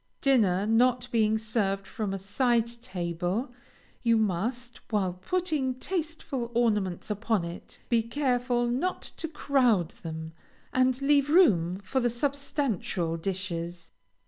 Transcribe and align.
Dinner 0.19 0.65
not 0.65 1.07
being 1.11 1.37
served 1.37 1.85
from 1.85 2.11
a 2.11 2.17
side 2.17 2.65
table, 2.81 3.53
you 4.01 4.17
must, 4.17 4.79
while 4.91 5.13
putting 5.13 5.75
tasteful 5.75 6.51
ornaments 6.55 7.11
upon 7.11 7.45
it, 7.45 7.77
be 7.87 8.01
careful 8.01 8.67
not 8.67 9.03
to 9.17 9.27
crowd 9.27 9.89
them, 10.01 10.33
and 10.73 10.99
leave 11.03 11.29
room 11.29 11.77
for 11.83 11.99
the 11.99 12.09
substantial 12.09 13.15
dishes. 13.15 13.91